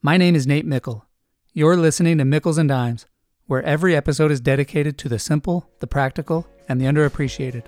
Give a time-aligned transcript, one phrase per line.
[0.00, 1.04] My name is Nate Meikle.
[1.52, 3.06] You're listening to Mickles and Dimes,
[3.46, 7.64] where every episode is dedicated to the simple, the practical, and the underappreciated.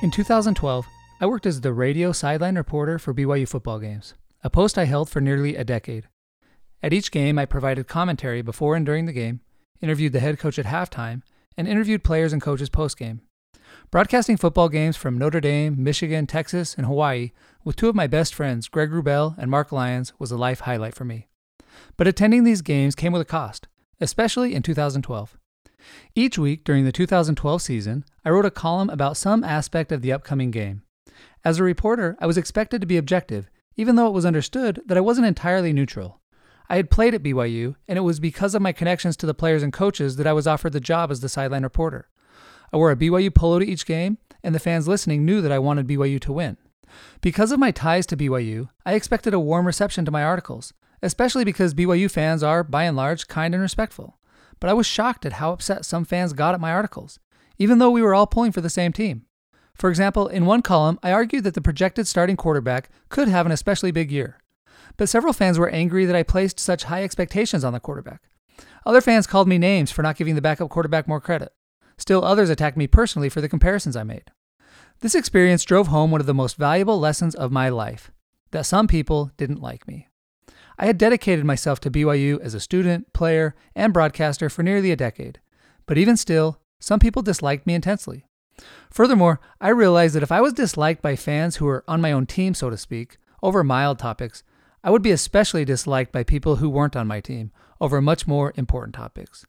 [0.00, 0.86] In 2012,
[1.20, 5.10] I worked as the radio sideline reporter for BYU football games, a post I held
[5.10, 6.08] for nearly a decade.
[6.84, 9.40] At each game, I provided commentary before and during the game,
[9.80, 11.22] interviewed the head coach at halftime,
[11.56, 13.22] and interviewed players and coaches post-game.
[13.90, 17.30] Broadcasting football games from Notre Dame, Michigan, Texas, and Hawaii
[17.64, 20.94] with two of my best friends, Greg Wrubell and Marc Lyons, was a life highlight
[20.94, 21.26] for me.
[21.96, 23.66] But attending these games came with a cost,
[23.98, 25.38] especially in 2012.
[26.14, 30.12] Each week during the 2012 season, I wrote a column about some aspect of the
[30.12, 30.82] upcoming game.
[31.46, 34.98] As a reporter, I was expected to be objective, even though it was understood that
[34.98, 36.20] I wasn't entirely neutral.
[36.68, 39.62] I had played at BYU, and it was because of my connections to the players
[39.62, 42.08] and coaches that I was offered the job as the sideline reporter.
[42.72, 45.58] I wore a BYU polo to each game, and the fans listening knew that I
[45.58, 46.56] wanted BYU to win.
[47.20, 51.44] Because of my ties to BYU, I expected a warm reception to my articles, especially
[51.44, 54.18] because BYU fans are, by and large, kind and respectful.
[54.58, 57.18] But I was shocked at how upset some fans got at my articles,
[57.58, 59.26] even though we were all pulling for the same team.
[59.74, 63.52] For example, in one column, I argued that the projected starting quarterback could have an
[63.52, 64.38] especially big year
[64.96, 68.22] but several fans were angry that I placed such high expectations on the quarterback.
[68.86, 71.52] Other fans called me names for not giving the backup quarterback more credit.
[71.96, 74.30] Still, others attacked me personally for the comparisons I made.
[75.00, 78.10] This experience drove home one of the most valuable lessons of my life
[78.50, 80.08] that some people didn't like me.
[80.78, 84.96] I had dedicated myself to BYU as a student, player, and broadcaster for nearly a
[84.96, 85.40] decade,
[85.86, 88.26] but even still, some people disliked me intensely.
[88.90, 92.26] Furthermore, I realized that if I was disliked by fans who were on my own
[92.26, 94.42] team, so to speak, over mild topics,
[94.84, 98.52] I would be especially disliked by people who weren't on my team over much more
[98.54, 99.46] important topics.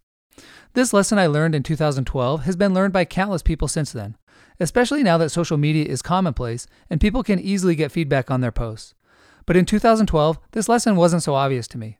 [0.73, 4.15] This lesson I learned in 2012 has been learned by countless people since then,
[4.61, 8.53] especially now that social media is commonplace and people can easily get feedback on their
[8.53, 8.93] posts.
[9.45, 11.99] But in 2012, this lesson wasn't so obvious to me.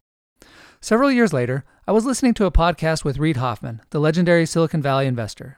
[0.80, 4.82] Several years later, I was listening to a podcast with Reid Hoffman, the legendary Silicon
[4.82, 5.58] Valley investor.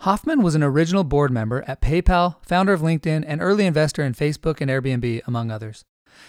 [0.00, 4.14] Hoffman was an original board member at PayPal, founder of LinkedIn, and early investor in
[4.14, 5.84] Facebook and Airbnb, among others.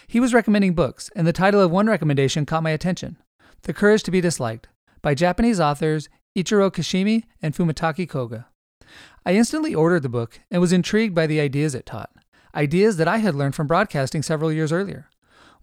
[0.08, 3.18] He was recommending books, and the title of one recommendation caught my attention
[3.64, 4.68] The Courage to Be Disliked
[5.02, 8.48] by Japanese authors Ichiro Kishimi and Fumitake Koga.
[9.26, 12.12] I instantly ordered the book and was intrigued by the ideas it taught,
[12.56, 15.10] ideas that I had learned from broadcasting several years earlier.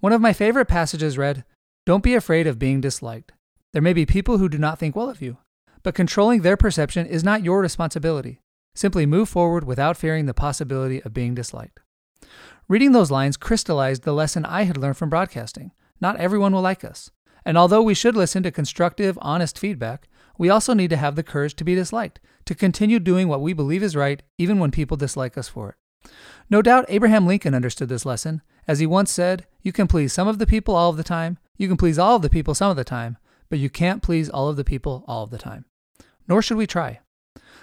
[0.00, 1.44] One of my favorite passages read
[1.86, 3.32] Don't be afraid of being disliked.
[3.72, 5.38] There may be people who do not think well of you,
[5.82, 8.41] but controlling their perception is not your responsibility.
[8.75, 11.80] Simply move forward without fearing the possibility of being disliked.
[12.70, 15.72] Reading those lines crystallized the lesson I had learned from broadcasting.
[16.00, 17.10] Not everyone will like us.
[17.44, 20.06] And although we should listen to constructive, honest feedback,
[20.38, 23.53] we also need to have the courage to be disliked, to continue doing what we
[23.53, 26.12] believe is right, even when people dislike us for it.
[26.48, 30.28] No doubt Abraham Lincoln understood this lesson, as he once said, You can please some
[30.28, 32.70] of the people all of the time, you can please all of the people some
[32.70, 35.64] of the time, but you can't please all of the people all of the time.
[36.28, 37.00] Nor should we try.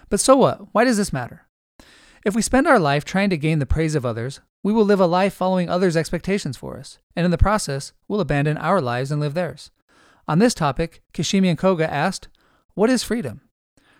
[0.09, 0.73] But so what?
[0.73, 1.47] Why does this matter?
[2.25, 4.99] If we spend our life trying to gain the praise of others, we will live
[4.99, 9.11] a life following others' expectations for us, and in the process, we'll abandon our lives
[9.11, 9.71] and live theirs.
[10.27, 12.27] On this topic, Kishimi and Koga asked,
[12.73, 13.41] What is freedom?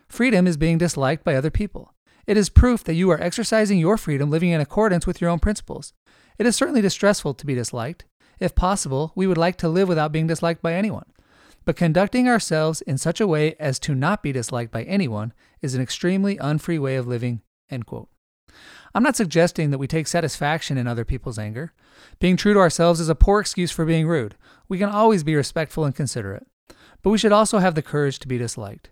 [0.07, 1.93] Freedom is being disliked by other people.
[2.25, 5.39] It is proof that you are exercising your freedom living in accordance with your own
[5.39, 5.93] principles.
[6.37, 8.05] It is certainly distressful to be disliked.
[8.39, 11.05] If possible, we would like to live without being disliked by anyone.
[11.65, 15.75] But conducting ourselves in such a way as to not be disliked by anyone is
[15.75, 17.41] an extremely unfree way of living.
[17.69, 18.09] End quote.
[18.93, 21.73] I'm not suggesting that we take satisfaction in other people's anger.
[22.19, 24.35] Being true to ourselves is a poor excuse for being rude.
[24.69, 26.47] We can always be respectful and considerate.
[27.03, 28.89] But we should also have the courage to be disliked.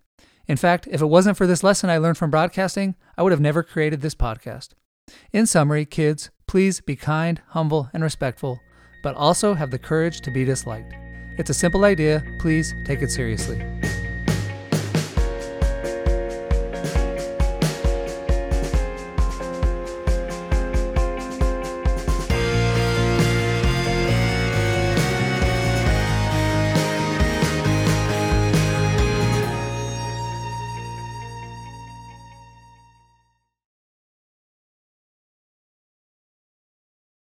[0.48, 3.42] In fact, if it wasn't for this lesson I learned from broadcasting, I would have
[3.42, 4.70] never created this podcast.
[5.34, 8.60] In summary, kids, please be kind, humble, and respectful,
[9.04, 10.94] but also have the courage to be disliked.
[11.38, 12.24] It's a simple idea.
[12.40, 13.75] Please take it seriously.